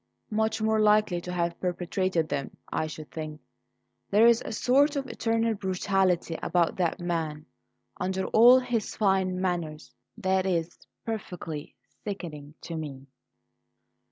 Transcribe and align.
"Much 0.31 0.59
more 0.63 0.79
likely 0.79 1.21
to 1.21 1.31
have 1.31 1.59
perpetrated 1.59 2.27
them, 2.27 2.57
I 2.73 2.87
should 2.87 3.11
think. 3.11 3.39
There's 4.09 4.41
a 4.41 4.51
sort 4.51 4.95
of 4.95 5.05
internal 5.07 5.53
brutality 5.53 6.39
about 6.41 6.75
that 6.77 6.99
man, 6.99 7.45
under 7.99 8.25
all 8.25 8.57
his 8.57 8.95
fine 8.95 9.39
manners, 9.39 9.93
that 10.17 10.47
is 10.47 10.75
perfectly 11.05 11.75
sickening 12.03 12.55
to 12.61 12.75
me." 12.77 13.05